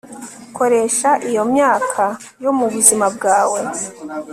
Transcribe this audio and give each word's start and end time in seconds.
koresha 0.57 1.09
iyo 1.29 1.43
myaka 1.53 2.03
yo 2.43 2.51
mu 2.57 2.65
buzima 2.73 3.05
bwawe 3.15 3.59